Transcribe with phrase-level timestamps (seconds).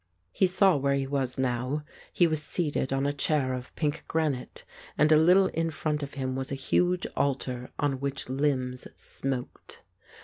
[0.31, 1.83] He saw where he was now.
[2.11, 4.63] He was seated on a chair of pink granite,
[4.97, 9.83] and a little in front of him was a huge altar, on which limbs smoked.